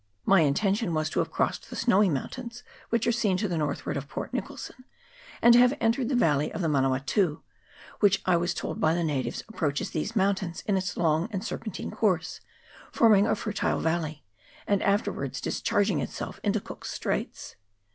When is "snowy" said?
1.75-2.09